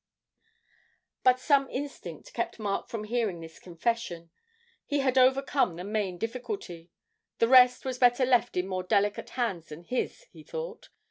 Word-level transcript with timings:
But 1.23 1.39
some 1.39 1.69
instinct 1.69 2.33
kept 2.33 2.57
Mark 2.57 2.89
from 2.89 3.03
hearing 3.03 3.39
this 3.39 3.59
confession; 3.59 4.31
he 4.87 5.01
had 5.01 5.15
overcome 5.15 5.75
the 5.75 5.83
main 5.83 6.17
difficulty 6.17 6.89
the 7.37 7.47
rest 7.47 7.85
was 7.85 7.99
better 7.99 8.25
left 8.25 8.57
in 8.57 8.65
more 8.67 8.81
delicate 8.81 9.29
hands 9.37 9.67
than 9.69 9.83
his, 9.83 10.23
he 10.31 10.41
thought. 10.41 10.89